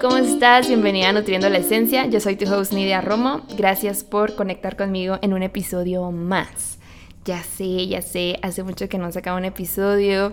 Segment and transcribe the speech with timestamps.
[0.00, 0.68] ¿cómo estás?
[0.68, 2.06] Bienvenida a Nutriendo la Esencia.
[2.06, 3.42] Yo soy tu host Nidia Romo.
[3.56, 6.78] Gracias por conectar conmigo en un episodio más.
[7.24, 10.32] Ya sé, ya sé, hace mucho que no sacaba un episodio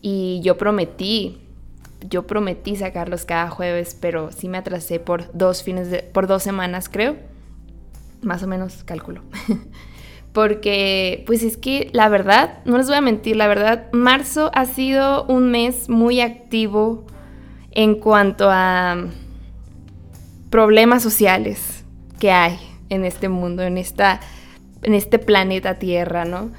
[0.00, 1.40] y yo prometí,
[2.08, 6.42] yo prometí sacarlos cada jueves, pero sí me atrasé por dos fines de, por dos
[6.42, 7.16] semanas creo,
[8.20, 9.22] más o menos cálculo.
[10.32, 14.64] Porque, pues es que la verdad, no les voy a mentir, la verdad, marzo ha
[14.64, 17.06] sido un mes muy activo
[17.74, 18.96] en cuanto a
[20.50, 21.84] problemas sociales
[22.18, 22.58] que hay
[22.88, 24.20] en este mundo, en, esta,
[24.82, 26.50] en este planeta Tierra, ¿no?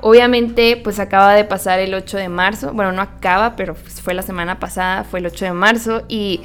[0.00, 4.12] Obviamente, pues acaba de pasar el 8 de marzo, bueno, no acaba, pero pues, fue
[4.12, 6.42] la semana pasada, fue el 8 de marzo, y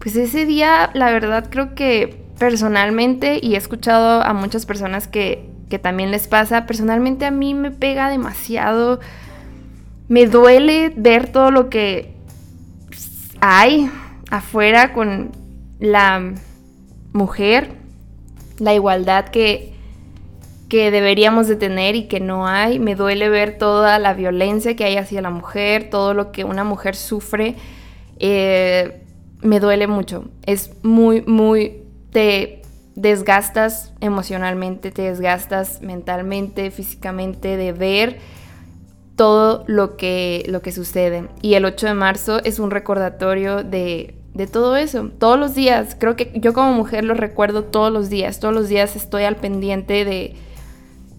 [0.00, 5.48] pues ese día, la verdad, creo que personalmente, y he escuchado a muchas personas que,
[5.68, 8.98] que también les pasa, personalmente a mí me pega demasiado,
[10.08, 12.17] me duele ver todo lo que
[13.40, 13.90] hay
[14.30, 15.32] afuera con
[15.78, 16.34] la
[17.12, 17.70] mujer,
[18.58, 19.72] la igualdad que,
[20.68, 22.78] que deberíamos de tener y que no hay.
[22.78, 26.64] Me duele ver toda la violencia que hay hacia la mujer, todo lo que una
[26.64, 27.54] mujer sufre.
[28.18, 29.02] Eh,
[29.42, 30.24] me duele mucho.
[30.44, 31.82] Es muy, muy...
[32.10, 32.62] Te
[32.96, 38.18] desgastas emocionalmente, te desgastas mentalmente, físicamente de ver
[39.18, 41.28] todo lo que, lo que sucede.
[41.42, 45.10] Y el 8 de marzo es un recordatorio de, de todo eso.
[45.18, 48.38] Todos los días, creo que yo como mujer lo recuerdo todos los días.
[48.38, 50.36] Todos los días estoy al pendiente de,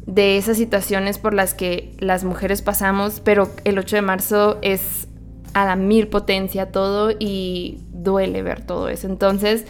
[0.06, 5.10] de esas situaciones por las que las mujeres pasamos, pero el 8 de marzo es
[5.54, 9.08] a la mil potencia todo y duele ver todo eso.
[9.08, 9.66] Entonces,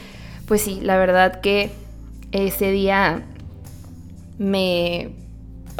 [0.45, 1.71] pues sí, la verdad que
[2.31, 3.23] ese día
[4.37, 5.15] me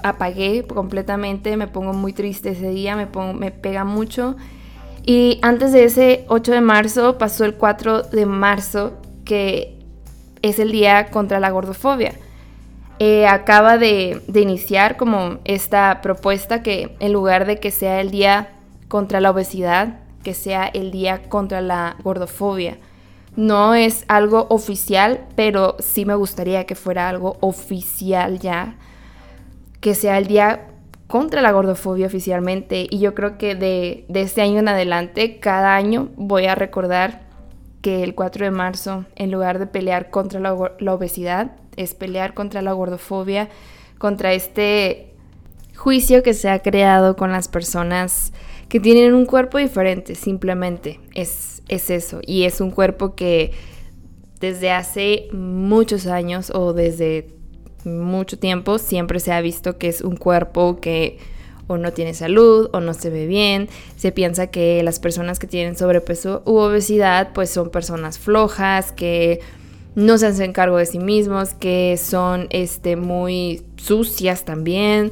[0.03, 4.35] apagué completamente, me pongo muy triste ese día, me, pega mucho.
[5.05, 8.93] Y antes de ese 8 de marzo pasó el 4 de marzo,
[9.25, 9.77] que
[10.41, 12.13] es el día contra la gordofobia.
[12.99, 18.11] Eh, acaba de, de, iniciar como esta propuesta que en lugar de que sea el
[18.11, 18.49] día
[18.89, 22.77] contra la obesidad, que sea el día contra la gordofobia.
[23.37, 28.75] No es algo oficial, pero sí me gustaría que fuera algo oficial ya
[29.79, 30.69] que sea el día
[31.09, 32.87] contra la gordofobia oficialmente.
[32.89, 37.27] Y yo creo que de, este año en adelante, cada año voy a recordar
[37.81, 42.61] que el 4 de marzo, en lugar de pelear contra la, obesidad, es pelear contra
[42.61, 43.49] la gordofobia,
[43.97, 45.13] contra este
[45.75, 48.33] juicio que se ha creado con las personas
[48.67, 50.99] que tienen un cuerpo diferente, simplemente.
[51.15, 53.53] Es, es eso, y es un cuerpo que
[54.41, 57.38] desde hace muchos años o desde
[57.85, 61.17] mucho tiempo siempre se ha visto que es un cuerpo que
[61.69, 63.69] o no tiene salud o no se ve bien.
[63.95, 69.39] Se piensa que las personas que tienen sobrepeso u obesidad pues son personas flojas, que
[69.93, 75.11] no se hacen cargo de sí mismos, que son este, muy sucias también,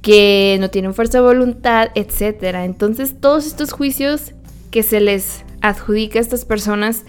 [0.00, 2.42] que no tienen fuerza de voluntad, etc.
[2.64, 4.32] Entonces todos estos juicios
[4.70, 7.04] que se les adjudica a estas personas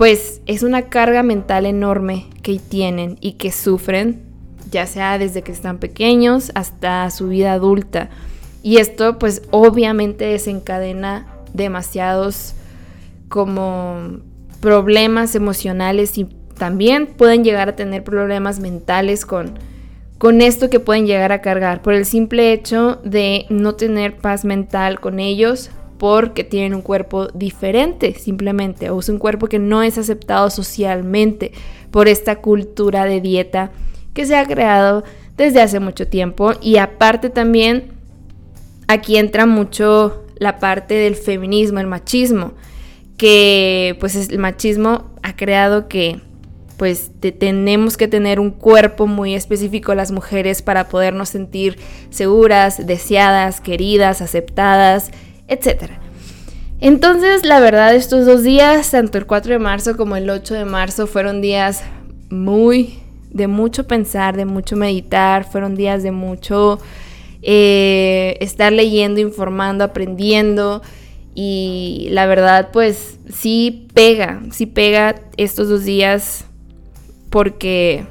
[0.00, 4.22] pues es una carga mental enorme que tienen y que sufren,
[4.70, 8.08] ya sea desde que están pequeños hasta su vida adulta.
[8.62, 12.54] Y esto pues obviamente desencadena demasiados
[13.28, 14.20] como
[14.60, 16.24] problemas emocionales y
[16.56, 19.58] también pueden llegar a tener problemas mentales con,
[20.16, 24.46] con esto que pueden llegar a cargar por el simple hecho de no tener paz
[24.46, 25.68] mental con ellos,
[26.00, 31.52] porque tienen un cuerpo diferente simplemente, o es un cuerpo que no es aceptado socialmente
[31.90, 33.70] por esta cultura de dieta
[34.14, 35.04] que se ha creado
[35.36, 36.52] desde hace mucho tiempo.
[36.62, 37.92] Y aparte también
[38.88, 42.54] aquí entra mucho la parte del feminismo, el machismo,
[43.18, 46.18] que pues el machismo ha creado que
[46.78, 51.76] pues tenemos que tener un cuerpo muy específico las mujeres para podernos sentir
[52.08, 55.10] seguras, deseadas, queridas, aceptadas
[55.50, 55.90] etc.
[56.80, 60.64] Entonces, la verdad, estos dos días, tanto el 4 de marzo como el 8 de
[60.64, 61.82] marzo, fueron días
[62.30, 63.00] muy
[63.30, 66.78] de mucho pensar, de mucho meditar, fueron días de mucho
[67.42, 70.80] eh, estar leyendo, informando, aprendiendo.
[71.34, 76.46] Y la verdad, pues sí pega, sí pega estos dos días
[77.30, 78.04] porque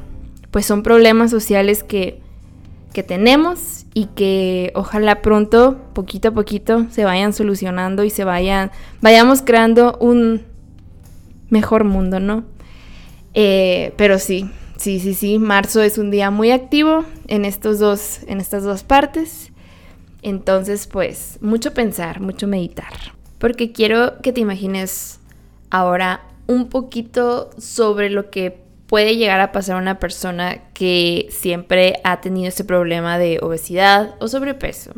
[0.52, 2.22] pues son problemas sociales que
[2.94, 8.72] que tenemos y que ojalá pronto, poquito a poquito, se vayan solucionando y se vayan,
[9.02, 10.44] vayamos creando un
[11.50, 12.46] mejor mundo, ¿no?
[13.34, 18.22] Eh, pero sí, sí, sí, sí, marzo es un día muy activo en, estos dos,
[18.28, 19.52] en estas dos partes.
[20.22, 22.92] Entonces, pues, mucho pensar, mucho meditar.
[23.38, 25.20] Porque quiero que te imagines
[25.70, 28.58] Ahora, un poquito sobre lo que
[28.90, 34.28] puede llegar a pasar una persona que siempre ha tenido ese problema de obesidad o
[34.28, 34.94] sobrepeso.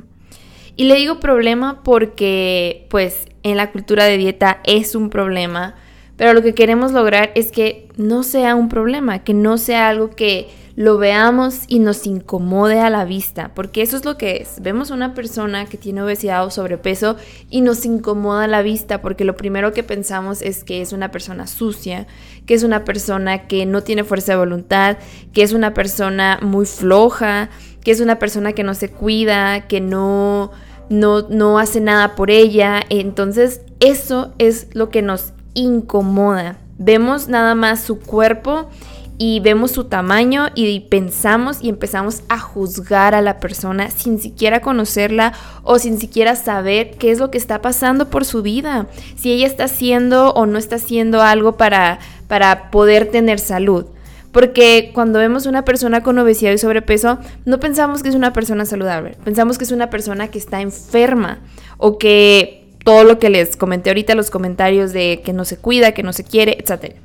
[0.78, 5.76] Y le digo problema porque pues en la cultura de dieta es un problema,
[6.16, 10.10] pero lo que queremos lograr es que no sea un problema, que no sea algo
[10.10, 14.62] que lo veamos y nos incomode a la vista, porque eso es lo que es.
[14.62, 17.18] Vemos a una persona que tiene obesidad o sobrepeso
[17.50, 21.12] y nos incomoda a la vista, porque lo primero que pensamos es que es una
[21.12, 22.08] persona sucia,
[22.46, 24.98] que es una persona que no tiene fuerza de voluntad,
[25.34, 27.50] que es una persona muy floja,
[27.84, 30.52] que es una persona que no se cuida, que no
[30.92, 32.82] no, no hace nada por ella.
[32.90, 36.58] Entonces eso es lo que nos incomoda.
[36.78, 38.70] Vemos nada más su cuerpo
[39.18, 44.62] y vemos su tamaño y pensamos y empezamos a juzgar a la persona sin siquiera
[44.62, 49.32] conocerla o sin siquiera saber qué es lo que está pasando por su vida, si
[49.32, 53.86] ella está haciendo o no está haciendo algo para, para poder tener salud.
[54.32, 58.66] Porque cuando vemos una persona con obesidad y sobrepeso, no pensamos que es una persona
[58.66, 61.40] saludable, pensamos que es una persona que está enferma
[61.78, 65.94] o que todo lo que les comenté ahorita, los comentarios de que no se cuida,
[65.94, 66.96] que no se quiere, etc.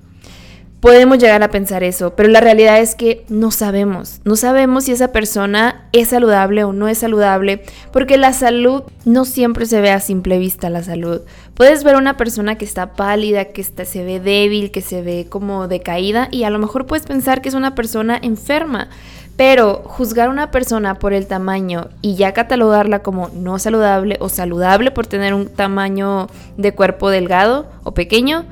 [0.86, 4.20] Podemos llegar a pensar eso, pero la realidad es que no sabemos.
[4.22, 9.24] No sabemos si esa persona es saludable o no es saludable, porque la salud no
[9.24, 11.22] siempre se ve a simple vista la salud.
[11.54, 15.26] Puedes ver una persona que está pálida, que está, se ve débil, que se ve
[15.28, 18.88] como decaída y a lo mejor puedes pensar que es una persona enferma.
[19.36, 24.28] Pero juzgar a una persona por el tamaño y ya catalogarla como no saludable o
[24.28, 28.46] saludable por tener un tamaño de cuerpo delgado o pequeño,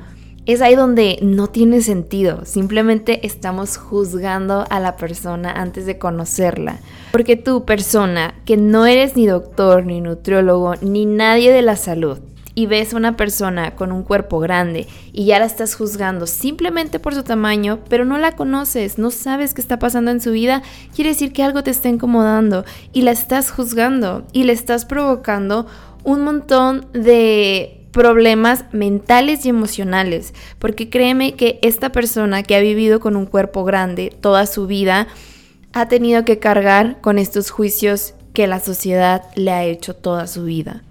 [0.45, 2.45] es ahí donde no tiene sentido.
[2.45, 6.79] Simplemente estamos juzgando a la persona antes de conocerla.
[7.11, 12.19] Porque tú, persona, que no eres ni doctor, ni nutriólogo, ni nadie de la salud,
[12.55, 16.99] y ves a una persona con un cuerpo grande y ya la estás juzgando simplemente
[16.99, 20.63] por su tamaño, pero no la conoces, no sabes qué está pasando en su vida,
[20.95, 22.63] quiere decir que algo te está incomodando
[22.93, 25.67] y la estás juzgando y le estás provocando
[26.03, 32.99] un montón de problemas mentales y emocionales, porque créeme que esta persona que ha vivido
[32.99, 35.07] con un cuerpo grande toda su vida
[35.71, 40.43] ha tenido que cargar con estos juicios que la sociedad le ha hecho toda su
[40.43, 40.83] vida.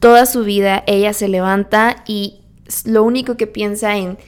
[0.00, 2.40] Toda su vida ella se levanta y
[2.84, 4.18] lo único que piensa en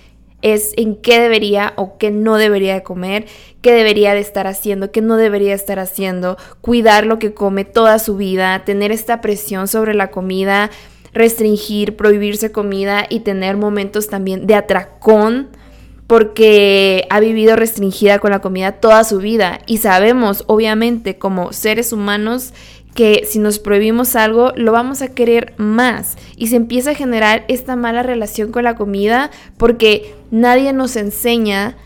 [0.42, 3.26] es en qué debería o qué no debería de comer,
[3.62, 7.98] qué debería de estar haciendo, qué no debería estar haciendo, cuidar lo que come toda
[7.98, 10.70] su vida, tener esta presión sobre la comida,
[11.12, 15.48] restringir, prohibirse comida y tener momentos también de atracón
[16.06, 19.60] porque ha vivido restringida con la comida toda su vida.
[19.66, 22.52] Y sabemos obviamente como seres humanos
[22.94, 26.16] que si nos prohibimos algo lo vamos a querer más.
[26.36, 31.76] Y se empieza a generar esta mala relación con la comida porque nadie nos enseña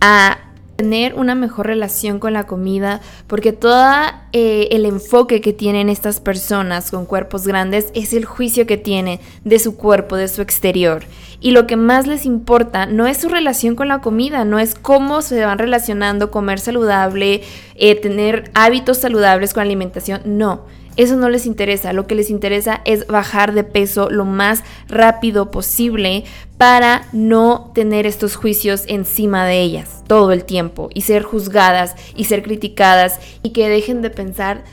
[0.00, 0.45] a
[0.76, 3.86] tener una mejor relación con la comida, porque todo
[4.32, 9.18] eh, el enfoque que tienen estas personas con cuerpos grandes es el juicio que tienen
[9.44, 11.04] de su cuerpo, de su exterior.
[11.40, 14.74] Y lo que más les importa no es su relación con la comida, no es
[14.74, 17.42] cómo se van relacionando, comer saludable,
[17.74, 20.64] eh, tener hábitos saludables con la alimentación, no
[20.96, 25.50] eso no les interesa, lo que les interesa es bajar de peso lo más rápido
[25.50, 26.24] posible
[26.58, 32.24] para no tener estos juicios encima de ellas todo el tiempo y ser juzgadas y
[32.24, 34.64] ser criticadas y que dejen de pensar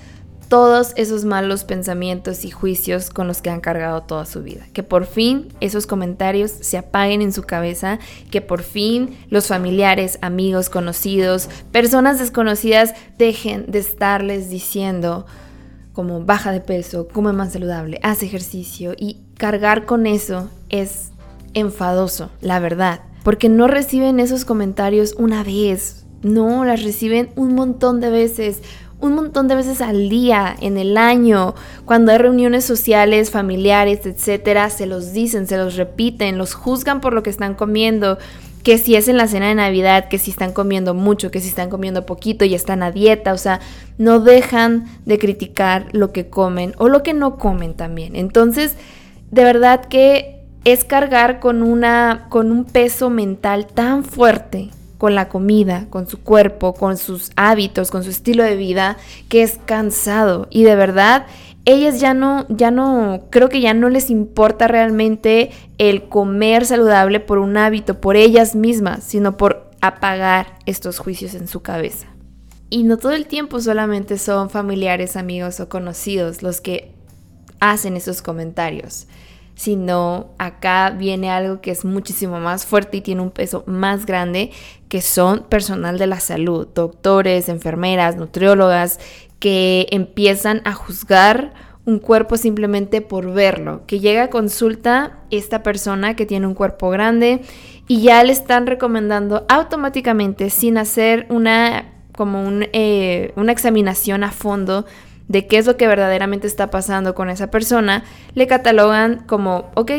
[0.54, 4.68] todos esos malos pensamientos y juicios con los que han cargado toda su vida.
[4.72, 7.98] Que por fin esos comentarios se apaguen en su cabeza,
[8.30, 15.26] que por fin los familiares, amigos, conocidos, personas desconocidas dejen de estarles diciendo
[15.94, 21.12] como baja de peso, come más saludable, hace ejercicio y cargar con eso es
[21.54, 28.00] enfadoso, la verdad, porque no reciben esos comentarios una vez, no, las reciben un montón
[28.00, 28.62] de veces,
[29.00, 34.70] un montón de veces al día, en el año, cuando hay reuniones sociales, familiares, etcétera,
[34.70, 38.18] se los dicen, se los repiten, los juzgan por lo que están comiendo,
[38.64, 41.50] que si es en la cena de Navidad, que si están comiendo mucho, que si
[41.50, 43.60] están comiendo poquito y están a dieta, o sea,
[43.98, 48.16] no dejan de criticar lo que comen o lo que no comen también.
[48.16, 48.76] Entonces,
[49.32, 55.28] de verdad que es cargar con una con un peso mental tan fuerte con la
[55.28, 58.96] comida, con su cuerpo, con sus hábitos, con su estilo de vida,
[59.28, 61.26] que es cansado y de verdad
[61.66, 67.20] ellas ya no, ya no, creo que ya no les importa realmente el comer saludable
[67.20, 72.08] por un hábito, por ellas mismas, sino por apagar estos juicios en su cabeza.
[72.70, 76.92] Y no todo el tiempo solamente son familiares, amigos o conocidos los que
[77.60, 79.08] hacen esos comentarios.
[79.56, 84.52] sino acá viene algo que es muchísimo más fuerte y tiene un peso más grande,
[84.90, 89.00] que son personal de la salud, doctores, enfermeras, nutriólogas,
[89.44, 91.52] que empiezan a juzgar
[91.84, 96.90] un cuerpo simplemente por verlo, que llega a consulta esta persona que tiene un cuerpo
[96.90, 97.42] grande
[97.90, 104.86] y ya le están recomendando automáticamente sin hacer una como eh, una examinación a fondo
[105.28, 109.92] de qué es lo que verdaderamente está pasando con esa persona, le catalogan como, ok,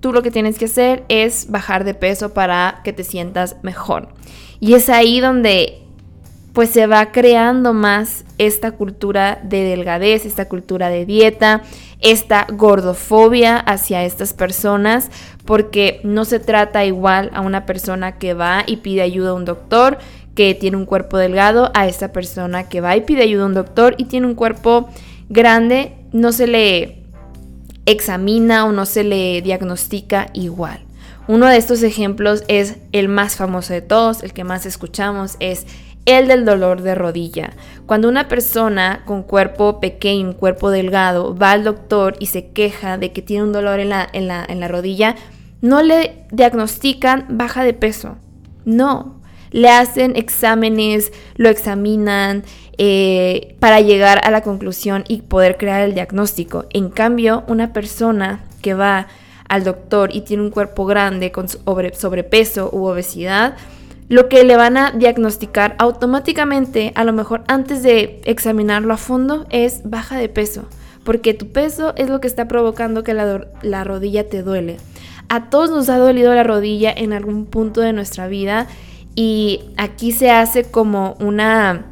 [0.00, 4.08] tú lo que tienes que hacer es bajar de peso para que te sientas mejor.
[4.58, 5.86] Y es ahí donde
[6.52, 11.62] pues se va creando más esta cultura de delgadez, esta cultura de dieta,
[12.00, 15.10] esta gordofobia hacia estas personas,
[15.44, 19.44] porque no se trata igual a una persona que va y pide ayuda a un
[19.44, 19.98] doctor
[20.34, 23.54] que tiene un cuerpo delgado a esta persona que va y pide ayuda a un
[23.54, 24.88] doctor y tiene un cuerpo
[25.28, 27.02] grande, no se le
[27.86, 30.80] examina o no se le diagnostica igual.
[31.28, 35.66] Uno de estos ejemplos es el más famoso de todos, el que más escuchamos, es
[36.06, 37.50] el del dolor de rodilla.
[37.86, 43.12] Cuando una persona con cuerpo pequeño, cuerpo delgado, va al doctor y se queja de
[43.12, 45.16] que tiene un dolor en la, en la, en la rodilla,
[45.60, 48.16] no le diagnostican baja de peso.
[48.64, 52.44] No, le hacen exámenes, lo examinan
[52.78, 56.66] eh, para llegar a la conclusión y poder crear el diagnóstico.
[56.70, 59.08] En cambio, una persona que va
[59.48, 63.56] al doctor y tiene un cuerpo grande con sobrepeso u obesidad,
[64.10, 69.46] lo que le van a diagnosticar automáticamente, a lo mejor antes de examinarlo a fondo,
[69.50, 70.64] es baja de peso,
[71.04, 74.78] porque tu peso es lo que está provocando que la, la rodilla te duele.
[75.28, 78.66] A todos nos ha dolido la rodilla en algún punto de nuestra vida
[79.14, 81.86] y aquí se hace como una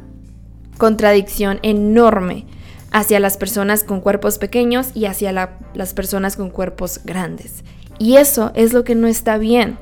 [0.77, 2.47] contradicción enorme
[2.91, 5.31] hacia las personas con cuerpos pequeños y hacia
[5.73, 7.63] las personas con cuerpos grandes.
[7.97, 9.77] Y eso es lo que no está bien.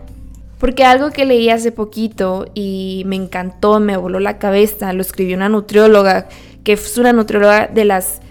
[0.60, 5.36] Porque algo que leí hace poquito y me encantó, me voló la cabeza, lo escribió
[5.36, 6.28] una nutrióloga,
[6.64, 8.22] que es una nutrióloga de las...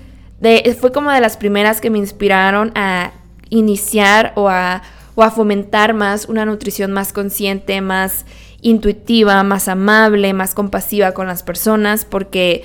[0.81, 3.13] Fue como de las primeras que me inspiraron a
[3.49, 4.83] iniciar o a,
[5.15, 8.27] o a fomentar más una nutrición más consciente, más
[8.61, 12.65] intuitiva, más amable, más compasiva con las personas, porque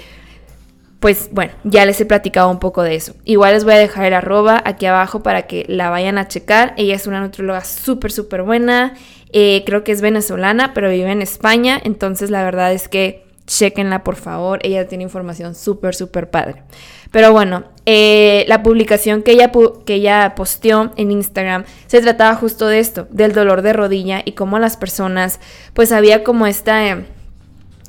[1.02, 3.16] pues bueno, ya les he platicado un poco de eso.
[3.26, 6.76] Igual les voy a dejar el arroba aquí abajo para que la vayan a checar.
[6.78, 8.94] Ella es una nutrióloga súper, súper buena.
[9.34, 11.80] Eh, creo que es venezolana, pero vive en España.
[11.84, 14.60] Entonces la verdad es que chequenla por favor.
[14.64, 16.64] Ella tiene información súper, súper padre.
[17.12, 19.52] Pero bueno, eh, la publicación que ella,
[19.86, 24.32] que ella posteó en Instagram se trataba justo de esto, del dolor de rodilla y
[24.32, 25.40] cómo las personas,
[25.74, 26.88] pues había como esta...
[26.88, 27.06] Eh,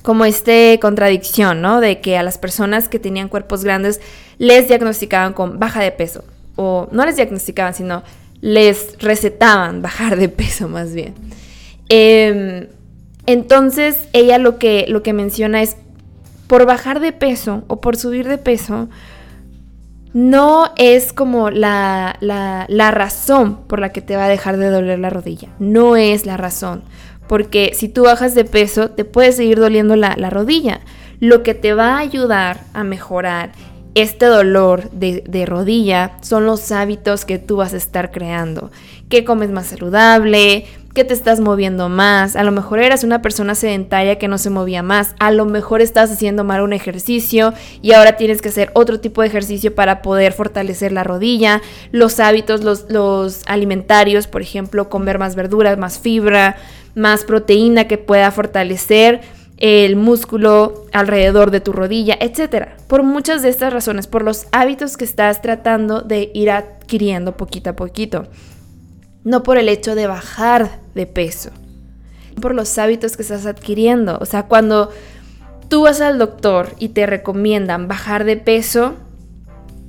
[0.03, 1.81] como este contradicción, ¿no?
[1.81, 4.01] De que a las personas que tenían cuerpos grandes
[4.37, 6.25] les diagnosticaban con baja de peso.
[6.57, 8.03] O no les diagnosticaban, sino
[8.43, 11.15] les recetaban bajar de peso más bien.
[11.89, 12.67] Em,
[13.25, 15.77] entonces ella lo que, lo que menciona es,
[16.49, 18.91] por bajar de peso o por subir de peso,
[20.13, 24.99] no es como la, la, razón por la que te va a dejar de doler
[24.99, 25.49] la rodilla.
[25.59, 26.83] No es la razón.
[27.29, 30.81] Porque si tú bajas de peso, te puede seguir doliendo la, la rodilla.
[31.21, 33.53] Lo que te va a ayudar a mejorar
[33.95, 38.71] este dolor de, rodilla son los hábitos que tú vas a estar creando.
[39.09, 42.35] Que comes más saludable, que te estás moviendo más.
[42.35, 45.15] A lo mejor eras una persona sedentaria que no se movía más.
[45.19, 49.21] A lo mejor estás haciendo mal un ejercicio y ahora tienes que hacer otro tipo
[49.21, 51.61] de ejercicio para poder fortalecer la rodilla.
[51.91, 56.57] Los hábitos, los, los alimentarios, por ejemplo, comer más verduras, más fibra,
[56.95, 59.21] más proteína que pueda fortalecer
[59.63, 62.77] el músculo alrededor de tu rodilla, etcétera.
[62.89, 67.71] Por muchas de estas razones, por los hábitos que estás tratando de ir adquiriendo poquito
[67.71, 68.27] a poquito
[69.25, 71.51] no por el hecho de bajar de peso,
[72.41, 74.19] por los hábitos que estás adquiriendo.
[74.21, 74.91] O sea, cuando
[75.69, 78.95] tú vas al doctor y te recomiendan bajar de peso,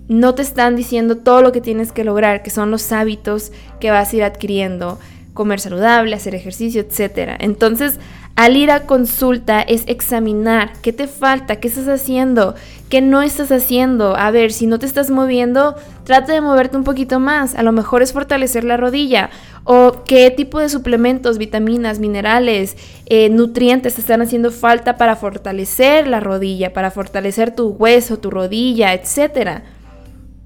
[0.08, 3.90] no te están diciendo todo lo que tienes que lograr, que son los hábitos que
[3.90, 5.00] vas a ir adquiriendo,
[5.34, 7.38] comer saludable, hacer ejercicio, etc.
[7.40, 8.00] Entonces,
[8.36, 12.56] al ir a consulta es examinar qué te falta, qué estás haciendo,
[12.90, 14.16] qué no estás haciendo.
[14.16, 17.54] A ver, si no te estás moviendo, trata de moverte un poquito más.
[17.54, 19.30] A lo mejor es fortalecer la rodilla.
[19.66, 22.76] O qué tipo de suplementos, vitaminas, minerales,
[23.06, 28.32] eh, nutrientes te están haciendo falta para fortalecer la rodilla, para fortalecer tu hueso, tu
[28.32, 29.62] rodilla, etc.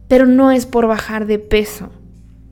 [0.10, 1.90] Pero no es por bajar de peso.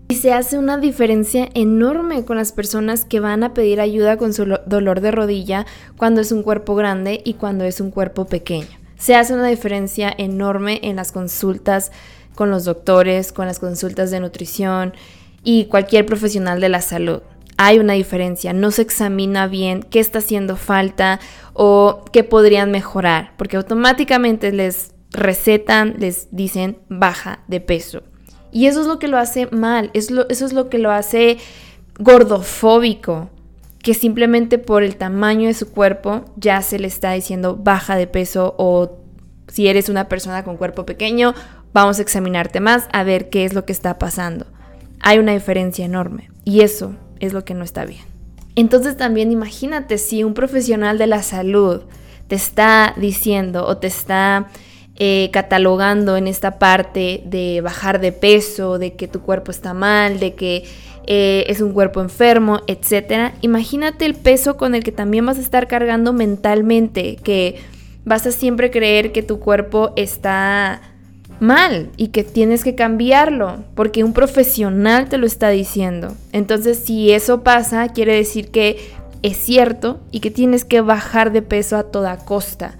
[0.08, 4.34] Y se hace una diferencia enorme con las personas que van a pedir ayuda con
[4.34, 5.66] su dolor de rodilla
[5.98, 8.68] cuando es un cuerpo grande y cuando es un cuerpo pequeño.
[8.98, 11.92] Se hace una diferencia enorme en las consultas
[12.36, 14.94] con los doctores, con las consultas de nutrición.
[15.48, 17.22] y cualquier profesional de la salud.
[17.58, 21.20] Hay una diferencia, no se examina bien qué está haciendo falta
[21.54, 28.02] o qué podrían mejorar, porque automáticamente les recetan, les dicen baja de peso.
[28.56, 31.40] Y eso es lo que lo hace mal, eso es lo que lo hace
[32.00, 33.30] gordofóbico,
[33.84, 38.08] que simplemente por el tamaño de su cuerpo ya se le está diciendo baja de
[38.08, 38.98] peso o
[39.50, 41.34] si eres una persona con cuerpo pequeño,
[41.74, 44.46] vamos a examinarte más a ver qué es lo que está pasando.
[45.02, 48.06] Hay una diferencia enorme y eso es lo que no está bien.
[48.56, 51.82] Entonces también imagínate si un profesional de la salud
[52.30, 54.48] te está diciendo o te está
[54.98, 60.20] eh, catalogando en esta parte de bajar de peso, de que tu cuerpo está mal,
[60.20, 60.64] de que
[61.08, 63.34] eh, es un cuerpo enfermo, etc.
[63.42, 67.58] Imagínate el peso con el que también vas a estar cargando mentalmente, que
[68.06, 70.82] vas a siempre creer que tu cuerpo está
[71.40, 76.16] mal y que tienes que cambiarlo porque un profesional te lo está diciendo.
[76.32, 78.78] Entonces, si eso pasa, quiere decir que
[79.22, 82.78] es cierto y que tienes que bajar de peso a toda costa.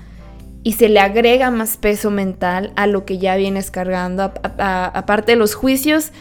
[0.66, 5.36] Y se le agrega más peso mental a lo que ya vienes cargando, aparte de
[5.36, 6.12] los juicios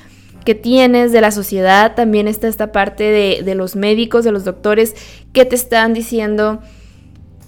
[0.45, 4.45] que tienes de la sociedad, también está esta parte de, de los médicos, de los
[4.45, 4.97] doctores
[5.33, 6.61] que te están diciendo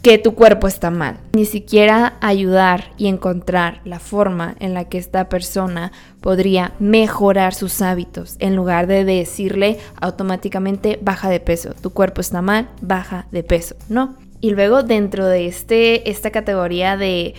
[0.01, 1.19] que tu cuerpo está mal.
[1.35, 7.83] Ni siquiera ayudar y encontrar la forma en la que esta persona podría mejorar sus
[7.83, 11.75] hábitos en lugar de decirle automáticamente baja de peso.
[11.83, 13.75] Tu cuerpo está mal, baja de peso.
[13.91, 14.15] No.
[14.47, 17.35] Y luego dentro de este, esta categoría de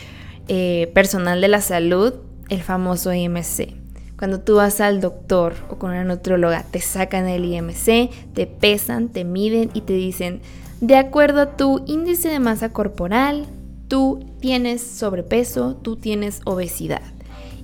[0.49, 2.15] eh, personal de la salud,
[2.49, 3.75] el famoso IMC.
[4.19, 9.07] Cuando tú vas al doctor o con una nutróloga, te sacan el IMC, te pesan,
[9.07, 10.41] te miden y te dicen,
[10.81, 13.45] de acuerdo a tu índice de masa corporal,
[13.87, 17.03] tú tienes sobrepeso, tú tienes obesidad.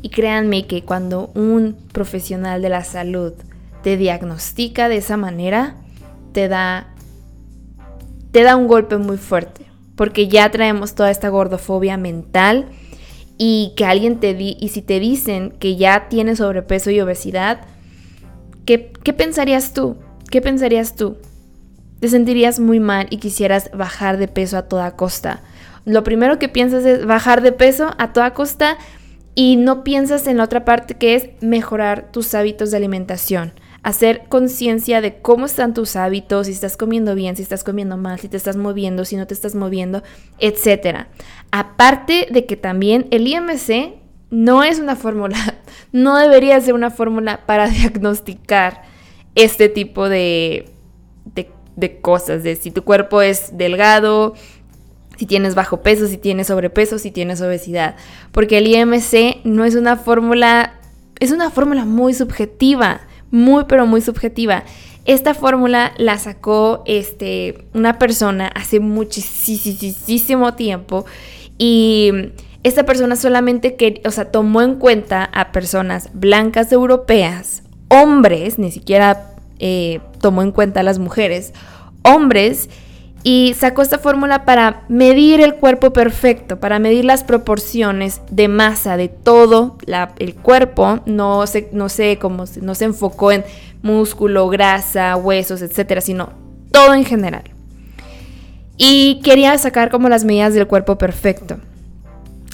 [0.02, 3.34] Y créanme que cuando un profesional de la salud
[3.82, 5.76] te diagnostica de esa manera,
[6.32, 6.93] te da
[8.34, 9.66] te da un golpe muy fuerte,
[9.96, 12.66] porque ya traemos toda esta gordofobia mental
[13.38, 17.62] y que alguien te di y si te dicen que ya tienes sobrepeso y obesidad,
[18.66, 19.96] ¿qué, ¿qué pensarías tú?
[20.30, 21.16] ¿Qué pensarías tú?
[22.04, 25.42] te sentirías muy mal y quisieras bajar de peso a toda costa.
[25.86, 28.78] Lo primero que piensas es bajar de peso a toda costa
[29.36, 33.54] y no piensas en la otra parte que es mejorar tus hábitos de alimentación.
[33.84, 38.20] Hacer conciencia de cómo están tus hábitos, si estás comiendo bien, si estás comiendo mal,
[38.20, 40.02] si te estás moviendo, si no te estás moviendo,
[40.40, 41.08] etc.
[41.52, 43.96] Aparte de que también el IMC
[44.32, 45.38] no es una fórmula,
[45.92, 48.84] no debería ser una fórmula para diagnosticar
[49.36, 50.70] este tipo de,
[51.26, 54.34] de de cosas, de si tu cuerpo es delgado,
[55.18, 57.96] si tienes bajo peso, si tienes sobrepeso, si tienes obesidad.
[58.32, 60.80] Porque el IMC no es una fórmula,
[61.20, 63.02] es una fórmula muy subjetiva,
[63.34, 64.64] muy pero muy subjetiva.
[65.06, 71.06] Esta fórmula la sacó este, una persona hace muchísimo tiempo
[71.58, 72.12] y
[72.62, 78.72] esta persona solamente que, o sea, tomó en cuenta a personas blancas europeas, hombres, ni
[78.72, 81.54] siquiera eh, tomó en cuenta a las mujeres,
[82.04, 82.70] hombres,
[83.24, 88.98] y sacó esta fórmula para medir el cuerpo perfecto, para medir las proporciones de masa
[88.98, 89.78] de todo
[90.20, 93.46] el cuerpo, no se, no, sé, cómo, no se enfocó en
[93.82, 96.34] músculo, grasa, huesos, etcétera, sino
[96.72, 97.44] todo en general.
[98.78, 101.58] Y quería sacar como las medidas del cuerpo perfecto.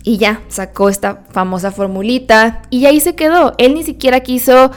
[0.04, 3.54] Y ya, sacó esta famosa formulita y ahí se quedó.
[3.58, 4.72] Él ni siquiera quiso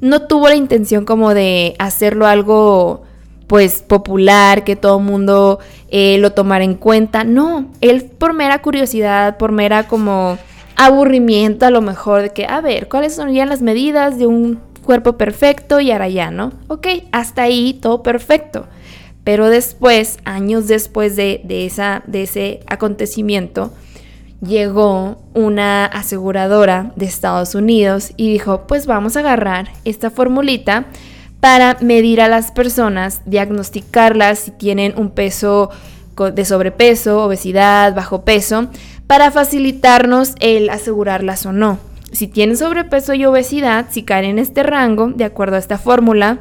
[0.00, 3.02] no tuvo la intención como de hacerlo algo
[3.48, 5.58] pues popular, que todo el mundo
[5.90, 7.24] eh, lo tomara en cuenta.
[7.24, 10.38] No, él por mera curiosidad, por mera como
[10.76, 15.18] aburrimiento a lo mejor de que, a ver, ¿cuáles ya las medidas de un cuerpo
[15.18, 16.52] perfecto y ya, ¿no?
[16.68, 18.66] Ok, hasta ahí todo perfecto.
[19.24, 23.72] Pero después, años después de, esa, de ese acontecimiento,
[24.40, 30.86] llegó una aseguradora de Estados Unidos y dijo, pues vamos a agarrar esta formulita
[31.40, 35.70] para medir a las personas, diagnosticarlas si tienen un peso
[36.16, 38.68] de sobrepeso, obesidad, bajo peso,
[39.06, 41.78] para facilitarnos el asegurarlas o no.
[42.10, 46.40] Si tienen sobrepeso y obesidad, si caen en este rango, de acuerdo a esta fórmula,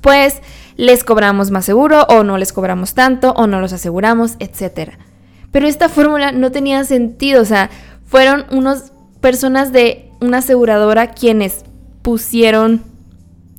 [0.00, 0.40] pues
[0.76, 4.98] les cobramos más seguro o no les cobramos tanto o no los aseguramos, etcétera.
[5.50, 7.70] Pero esta fórmula no tenía sentido, o sea,
[8.04, 11.64] fueron unas personas de una aseguradora quienes
[12.02, 12.82] pusieron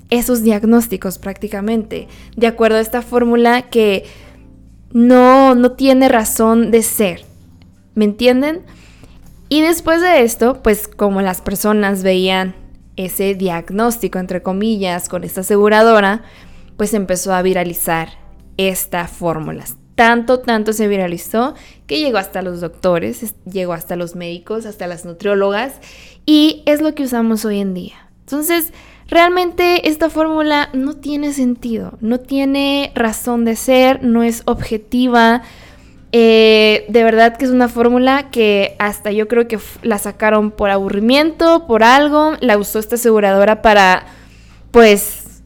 [0.10, 4.06] esos diagnósticos prácticamente, de acuerdo a esta fórmula que
[4.91, 7.26] no, no tiene razón de ser.
[7.96, 8.62] ¿Me entienden?
[9.50, 12.56] Y después de esto, pues como las personas veían
[12.96, 16.24] ese diagnóstico, entre comillas, con esta aseguradora,
[16.78, 18.10] pues empezó a viralizar
[18.58, 19.65] esta fórmula.
[19.96, 21.56] Tanto, tanto se viralizó
[21.88, 25.80] que llegó hasta los doctores, llegó hasta los médicos, hasta las nutriólogas
[26.26, 27.96] y es lo que usamos hoy en día.
[28.20, 28.74] Entonces,
[29.08, 35.43] realmente esta fórmula no tiene sentido, no tiene razón de ser, no es objetiva.
[36.12, 40.70] Eh, de verdad que es una fórmula que hasta yo creo que la sacaron por
[40.70, 44.06] aburrimiento, por algo, la usó esta aseguradora para,
[44.72, 45.41] pues,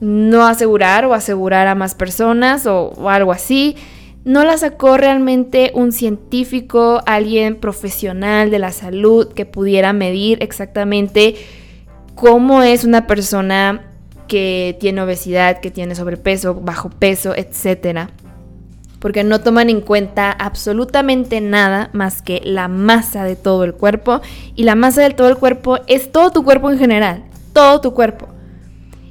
[0.00, 3.76] no asegurar o asegurar a más personas o, algo así.
[4.24, 11.36] No la sacó realmente un científico, alguien profesional de la salud que pudiera medir exactamente
[12.16, 13.82] cómo es una persona
[14.26, 18.08] que tiene obesidad, que tiene sobrepeso, bajo peso, etc.
[18.98, 24.22] Porque no toman en cuenta absolutamente nada más que la masa de todo el cuerpo.
[24.56, 27.92] Y la masa de todo el cuerpo es todo tu cuerpo en general, todo tu
[27.94, 28.28] cuerpo.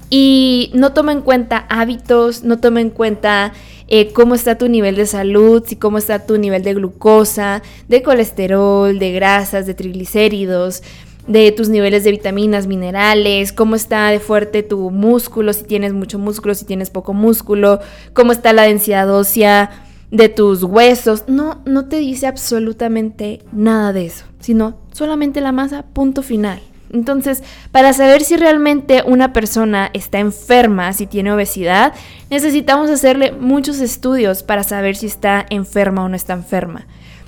[0.09, 3.53] Y no toma en cuenta hábitos, no toma en cuenta
[3.87, 8.01] eh, cómo está tu nivel de salud, si cómo está tu nivel de glucosa, de
[8.01, 10.81] colesterol, de grasas, de triglicéridos,
[11.27, 16.19] de tus niveles de vitaminas, minerales, cómo está de fuerte tu músculo, si tienes mucho
[16.19, 17.79] músculo, si tienes poco músculo,
[18.13, 21.23] cómo está la densidad ósea de tus huesos.
[21.27, 26.61] No, no te dice absolutamente nada de eso, sino solamente la masa, punto final.
[26.93, 31.93] Entonces, para saber si realmente una persona está enferma, si tiene obesidad,
[32.29, 36.85] necesitamos hacerle muchos estudios para saber si está enferma o no está enferma.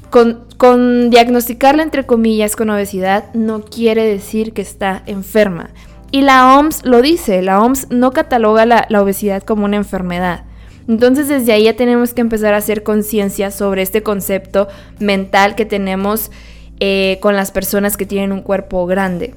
[0.09, 5.69] Con, diagnosticarla entre comillas con obesidad no quiere decir que está enferma.
[6.11, 10.45] Y la OMS lo dice, la OMS no cataloga la, obesidad como una enfermedad.
[10.87, 14.67] Entonces desde ahí ya tenemos que empezar a hacer conciencia sobre este concepto
[14.99, 16.31] mental que tenemos
[16.79, 19.35] eh, con las personas que tienen un cuerpo grande.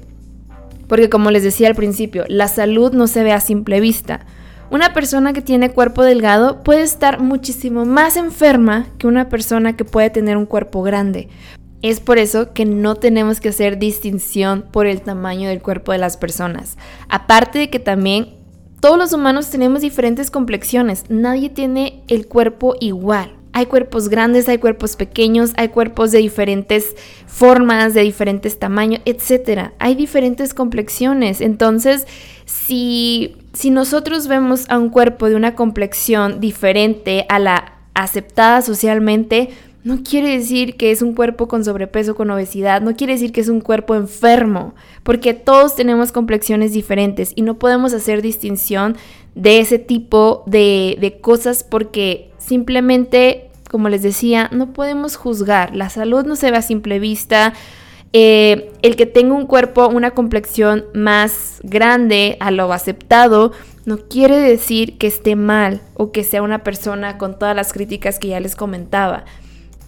[0.87, 4.25] Porque como les decía al principio, la salud no se ve a simple vista.
[4.71, 9.83] Una persona que tiene cuerpo delgado puede estar muchísimo más enferma que una persona que
[9.83, 11.27] puede tener un cuerpo grande.
[11.81, 15.97] Es por eso que no tenemos que hacer distinción por el tamaño del cuerpo de
[15.97, 16.77] las personas.
[17.09, 18.37] Aparte de que también
[18.79, 21.03] todos los humanos tenemos diferentes complexiones.
[21.09, 23.33] Nadie tiene el cuerpo igual.
[23.51, 26.95] Hay cuerpos grandes, hay cuerpos pequeños, hay cuerpos de diferentes
[27.27, 29.71] formas, de diferentes tamaños, etc.
[29.79, 31.41] Hay diferentes complexiones.
[31.41, 32.07] Entonces,
[32.45, 39.49] si, si nosotros vemos a un cuerpo de una complexión diferente a la aceptada socialmente,
[39.83, 43.41] no quiere decir que es un cuerpo con sobrepeso, con obesidad, no quiere decir que
[43.41, 48.95] es un cuerpo enfermo, porque todos tenemos complexiones diferentes y no podemos hacer distinción
[49.33, 55.75] de ese tipo de, cosas porque simplemente, como les decía, no podemos juzgar.
[55.75, 57.53] La salud no se ve a simple vista.
[58.13, 63.53] Eh, el que tenga un cuerpo, una complexión más grande a lo aceptado,
[63.85, 68.19] no quiere decir que esté mal o que sea una persona con todas las críticas
[68.19, 69.25] que ya les comentaba.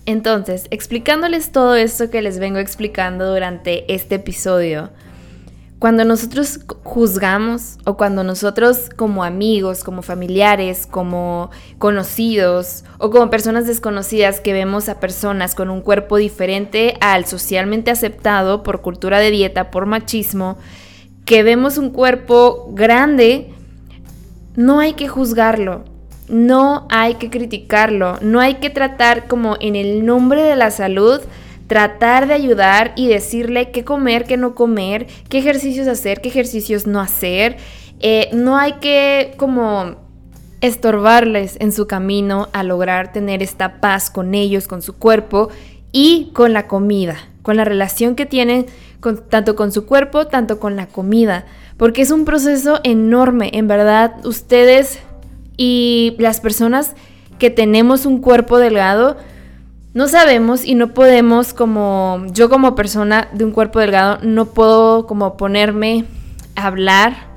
[0.06, 4.90] Entonces, explicándoles todo esto que les vengo explicando durante este episodio,
[5.84, 13.68] cuando nosotros juzgamos o cuando nosotros como amigos, como familiares, como conocidos o como personas
[13.68, 19.32] desconocidas que vemos a personas con un cuerpo diferente al socialmente aceptado por cultura de
[19.32, 20.58] dieta, por machismo,
[21.26, 23.52] que vemos un cuerpo grande,
[24.56, 25.84] no hay que juzgarlo,
[26.30, 31.20] no hay que criticarlo, no hay que tratar como en el nombre de la salud
[31.68, 36.88] tratar de ayudar y decirle qué comer, qué no comer, qué ejercicios hacer, qué ejercicios
[36.88, 37.58] no hacer.
[38.00, 39.96] Eh, no hay que como
[40.62, 45.50] estorbarles en su camino a lograr tener esta paz con ellos, con su cuerpo
[45.92, 48.66] y con la comida, con la relación que tienen
[49.30, 51.46] tanto con su cuerpo, tanto con la comida,
[51.78, 55.00] porque es un proceso enorme, en verdad, ustedes
[55.58, 56.96] y las personas
[57.40, 59.18] que tenemos un cuerpo delgado,
[59.94, 65.06] no sabemos y no podemos como yo como persona de un cuerpo delgado no puedo
[65.06, 66.06] como ponerme
[66.56, 67.34] a hablar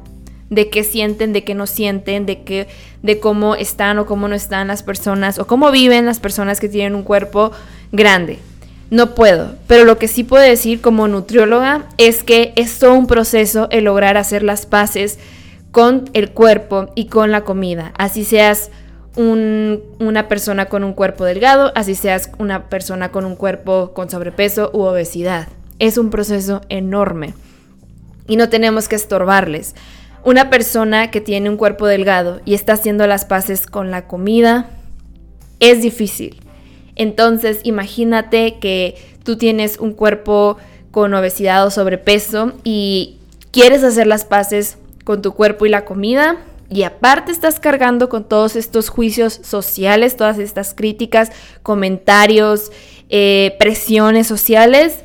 [0.48, 2.68] de qué sienten, de qué no sienten, de qué
[3.02, 6.68] de cómo están o cómo no están las personas o cómo viven las personas que
[6.68, 7.52] tienen un cuerpo
[7.92, 8.38] grande.
[8.88, 13.08] No puedo, pero lo que sí puedo decir como nutrióloga es que es todo un
[13.08, 15.18] proceso el lograr hacer las paces
[15.72, 17.92] con el cuerpo y con la comida.
[17.98, 18.70] Así seas
[19.16, 24.70] una persona con un cuerpo delgado, así seas una persona con un cuerpo con sobrepeso
[24.72, 25.48] u obesidad.
[25.78, 27.34] Es un proceso enorme
[28.28, 29.74] y no tenemos que estorbarles.
[30.24, 34.68] Una persona que tiene un cuerpo delgado y está haciendo las paces con la comida
[35.60, 36.40] es difícil.
[36.96, 40.56] Entonces imagínate que tú tienes un cuerpo
[40.90, 43.18] con obesidad o sobrepeso y
[43.50, 48.24] quieres hacer las paces con tu cuerpo y la comida, y aparte estás cargando con
[48.24, 51.30] todos estos juicios sociales, todas estas críticas,
[51.62, 52.72] comentarios,
[53.08, 55.04] eh, presiones sociales,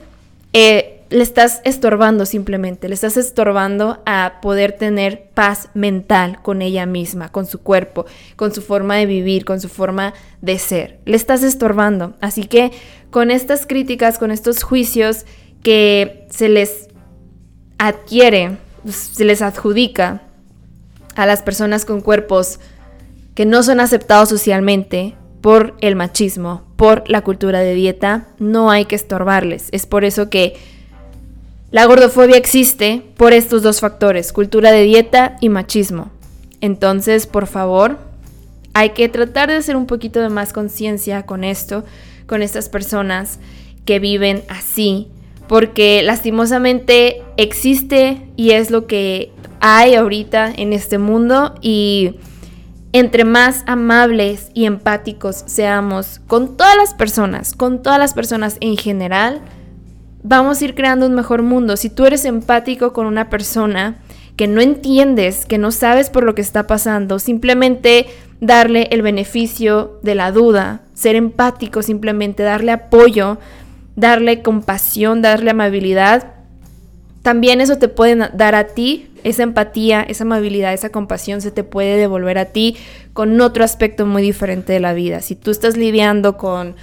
[0.53, 6.85] eh, le estás estorbando simplemente, le estás estorbando a poder tener paz mental con ella
[6.85, 8.05] misma, con su cuerpo,
[8.37, 10.99] con su forma de vivir, con su forma de ser.
[11.05, 12.15] Le estás estorbando.
[12.21, 12.71] Así que
[13.09, 15.25] con estas críticas, con estos juicios
[15.63, 16.87] que se les
[17.77, 20.21] adquiere, se les adjudica
[21.15, 22.59] a las personas con cuerpos
[23.35, 28.85] que no son aceptados socialmente por el machismo, por la cultura de dieta, no hay
[28.85, 29.69] que estorbarles.
[29.71, 30.55] Es por eso que
[31.71, 36.11] la gordofobia existe por estos dos factores, cultura de dieta y machismo.
[36.59, 37.97] Entonces, por favor,
[38.73, 41.83] hay que tratar de hacer un poquito de más conciencia con esto,
[42.27, 43.39] con estas personas
[43.85, 45.07] que viven así,
[45.47, 52.15] porque lastimosamente existe y es lo que hay ahorita en este mundo y
[52.93, 58.75] entre más amables y empáticos seamos con todas las personas, con todas las personas en
[58.75, 59.41] general,
[60.23, 61.77] vamos a ir creando un mejor mundo.
[61.77, 63.99] Si tú eres empático con una persona
[64.35, 68.07] que no entiendes, que no sabes por lo que está pasando, simplemente
[68.39, 73.37] darle el beneficio de la duda, ser empático, simplemente darle apoyo,
[73.95, 76.40] darle compasión, darle amabilidad,
[77.21, 81.63] también eso te puede dar a ti, esa empatía, esa amabilidad, esa compasión se te
[81.63, 82.77] puede devolver a ti
[83.13, 85.21] con otro aspecto muy diferente de la vida.
[85.21, 86.75] Si tú estás lidiando con,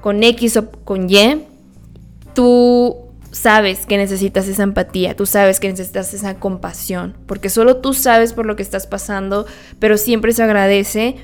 [0.00, 1.42] con X o con Y,
[2.34, 2.96] tú
[3.30, 8.32] sabes que necesitas esa empatía, tú sabes que necesitas esa compasión, porque solo tú sabes
[8.32, 9.46] por lo que estás pasando,
[9.78, 11.16] pero siempre se agradece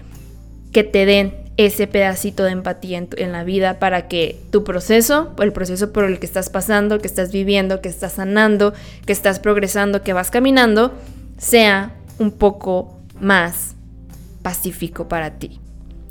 [0.72, 5.52] que te den ese pedacito de empatía en, la vida para que tu proceso, el
[5.52, 8.72] proceso por el que estás pasando, que estás viviendo, que estás sanando,
[9.04, 10.94] que estás progresando, que vas caminando,
[11.36, 13.74] sea un poco más
[14.40, 15.60] pacífico para ti.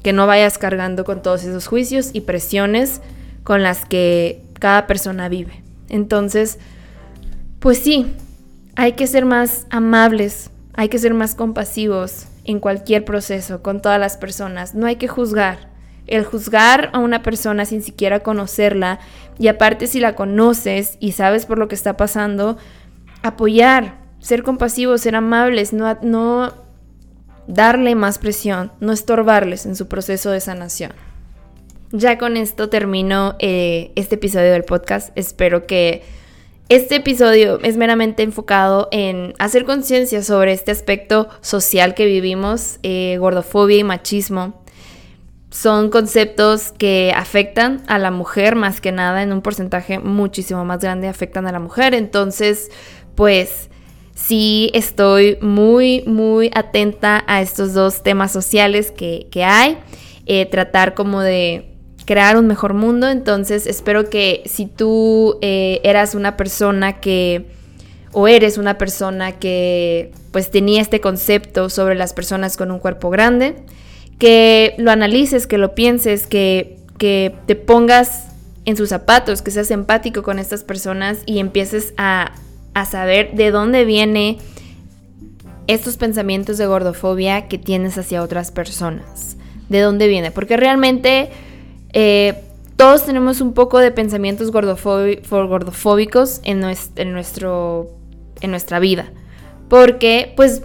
[0.03, 3.01] Que no vayas cargando con todos esos juicios y presiones
[3.43, 5.63] con las que cada persona vive.
[5.89, 6.59] Entonces,
[7.59, 8.13] pues sí,
[8.75, 13.99] hay que ser más amables, hay que ser más compasivos, en cualquier proceso, con todas
[13.99, 14.73] las personas.
[14.73, 15.69] No hay que juzgar.
[16.07, 18.99] El juzgar a una persona sin siquiera conocerla
[19.37, 22.57] y aparte si la conoces y sabes por lo que está pasando,
[23.21, 26.51] apoyar, ser compasivos, ser amables, no, no
[27.45, 30.93] darle más presión, no estorbarles en su proceso de sanación.
[31.91, 35.11] Ya con esto termino eh, este episodio del podcast.
[35.15, 36.01] Espero que
[36.69, 43.17] este episodio es meramente enfocado en hacer conciencia sobre este aspecto social que vivimos, eh,
[43.19, 44.63] gordofobia y machismo.
[45.49, 50.79] Son conceptos que afectan a la mujer más que nada, en un porcentaje muchísimo más
[50.79, 51.95] grande afectan a la mujer.
[51.95, 52.69] Entonces,
[53.15, 53.71] pues
[54.13, 59.79] sí estoy muy, muy atenta a estos dos temas sociales que, hay.
[60.27, 61.78] Eh, tratar como de
[62.09, 63.07] crear un mejor mundo.
[63.07, 67.45] Entonces espero que si tú eh, eras una persona que
[68.13, 73.11] o eres una persona que pues tenía este concepto sobre las personas con un cuerpo
[73.11, 73.57] grande,
[74.17, 78.29] que lo analices, que lo pienses, que, que te pongas
[78.65, 82.31] en sus zapatos, que seas empático con estas personas y empieces a,
[82.73, 84.39] a saber de dónde viene
[85.67, 89.37] estos pensamientos de gordofobia que tienes hacia otras personas.
[89.69, 90.31] ¿De dónde viene?
[90.31, 91.29] Porque realmente
[91.93, 92.43] eh,
[92.75, 96.63] todos tenemos un poco de pensamientos gordofóbicos en,
[96.95, 99.11] en nuestra vida.
[99.67, 100.61] Porque, pues,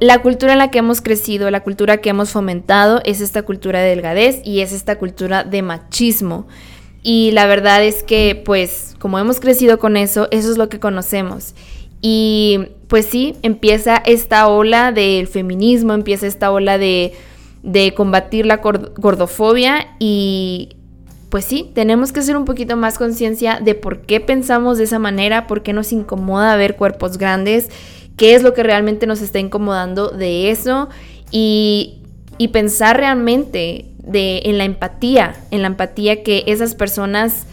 [0.00, 3.80] la cultura en la que hemos crecido, la cultura que hemos fomentado, es esta cultura
[3.80, 6.46] de delgadez y es esta cultura de machismo.
[7.02, 10.78] Y la verdad es que, pues, como hemos crecido con eso, eso es lo que
[10.78, 11.54] conocemos.
[12.00, 17.12] Y pues sí, empieza esta ola del feminismo, empieza esta ola de
[17.62, 20.76] de combatir la gordofobia y
[21.28, 24.98] pues sí, tenemos que hacer un poquito más conciencia de por qué pensamos de esa
[24.98, 27.68] manera, por qué nos incomoda ver cuerpos grandes,
[28.16, 30.88] qué es lo que realmente nos está incomodando de eso
[31.30, 31.98] y,
[32.38, 37.46] y pensar realmente de, en la empatía, en la empatía que esas personas,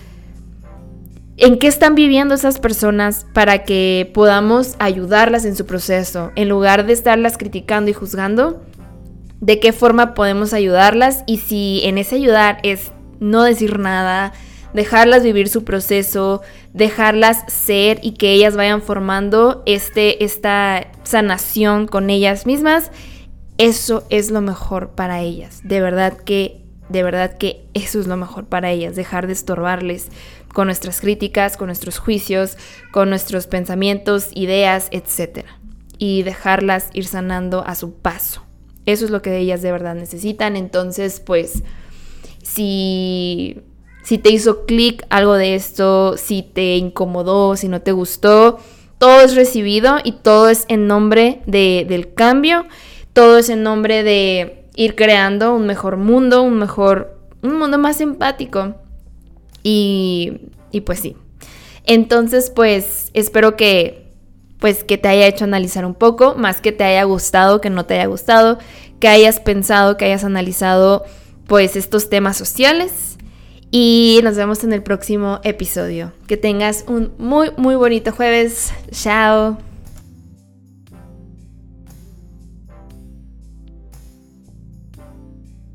[1.35, 6.85] en qué están viviendo esas personas para que podamos ayudarlas en su proceso, en lugar
[6.85, 8.61] de estarlas criticando y juzgando
[9.45, 14.33] de qué forma podemos ayudarlas y si en ese ayudar es no decir nada,
[14.73, 16.41] dejarlas vivir su proceso,
[16.73, 22.89] dejarlas ser y que ellas vayan formando este, esta sanación con ellas mismas,
[23.59, 25.61] eso es lo mejor para ellas.
[25.63, 30.09] De verdad que de verdad que eso es lo mejor para ellas, dejar de estorbarles
[30.53, 32.57] con nuestras críticas, con nuestros juicios,
[32.91, 35.45] con nuestros pensamientos, ideas, etc.
[35.99, 38.44] Y dejarlas ir sanando a su paso.
[38.85, 40.55] Eso es lo que ellas de verdad necesitan.
[40.55, 41.63] Entonces, pues,
[42.43, 43.61] si,
[44.03, 48.59] si te hizo clic algo de esto, si te incomodó, si no te gustó,
[48.97, 52.65] todo es recibido y todo es en nombre de, del cambio,
[53.13, 58.01] todo es en nombre de ir creando un mejor mundo, un mejor, un mundo más
[58.01, 58.75] empático.
[59.63, 61.15] Y, y pues sí.
[61.85, 64.04] Entonces, pues espero que
[64.59, 67.85] pues que te haya hecho analizar un poco, más que te haya gustado, que no
[67.85, 68.57] te haya gustado,
[68.99, 71.03] que hayas pensado, que hayas analizado
[71.47, 73.17] pues estos temas sociales.
[73.71, 76.13] Y nos vemos en el próximo episodio.
[76.27, 78.71] Que tengas un muy, muy bonito jueves.
[78.91, 79.57] Chao.